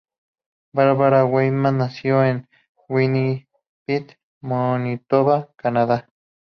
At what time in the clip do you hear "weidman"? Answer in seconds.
1.27-1.77